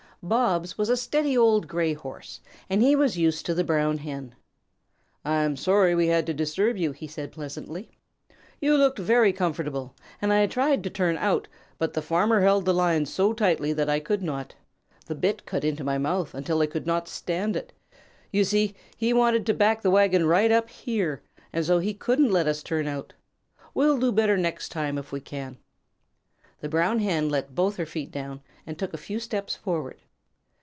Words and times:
Bobs 0.23 0.77
was 0.77 0.87
a 0.87 0.95
steady 0.97 1.35
old 1.35 1.67
gray 1.67 1.93
Horse, 1.95 2.41
and 2.69 2.83
he 2.83 2.95
was 2.95 3.17
used 3.17 3.43
to 3.47 3.55
the 3.55 3.63
Brown 3.63 3.97
Hen. 3.97 4.35
"I 5.25 5.41
am 5.41 5.57
sorry 5.57 5.93
that 5.93 5.97
we 5.97 6.07
had 6.09 6.27
to 6.27 6.33
disturb 6.35 6.77
you," 6.77 6.91
he 6.91 7.07
said 7.07 7.31
pleasantly. 7.31 7.89
"You 8.59 8.77
looked 8.77 8.99
very 8.99 9.33
comfortable 9.33 9.95
and 10.21 10.31
I 10.31 10.45
tried 10.45 10.83
to 10.83 10.91
turn 10.91 11.17
out, 11.17 11.47
but 11.79 11.93
the 11.95 12.03
Farmer 12.03 12.41
held 12.41 12.65
the 12.65 12.71
lines 12.73 13.11
so 13.11 13.33
tightly 13.33 13.73
that 13.73 13.89
I 13.89 13.99
could 13.99 14.21
not. 14.21 14.53
The 15.07 15.15
bit 15.15 15.43
cut 15.47 15.63
into 15.63 15.83
my 15.83 15.97
mouth 15.97 16.35
until 16.35 16.61
I 16.61 16.67
could 16.67 16.85
not 16.85 17.07
stand 17.07 17.55
it. 17.55 17.73
You 18.31 18.43
see 18.43 18.75
he 18.95 19.13
wanted 19.13 19.43
to 19.47 19.55
back 19.55 19.81
the 19.81 19.89
wagon 19.89 20.21
up 20.21 20.29
right 20.29 20.69
here, 20.69 21.23
and 21.51 21.65
so 21.65 21.79
he 21.79 21.95
couldn't 21.95 22.29
let 22.29 22.45
us 22.45 22.61
turn 22.61 22.85
out. 22.85 23.11
We'll 23.73 23.97
do 23.97 24.11
better 24.11 24.37
next 24.37 24.69
time 24.69 24.99
if 24.99 25.11
we 25.11 25.19
can." 25.19 25.57
The 26.59 26.69
Brown 26.69 26.99
Hen 26.99 27.27
let 27.29 27.55
both 27.55 27.77
her 27.77 27.87
feet 27.87 28.11
down 28.11 28.43
and 28.67 28.77
took 28.77 28.93
a 28.93 28.97
few 28.99 29.19
steps 29.19 29.55
forward. 29.55 29.97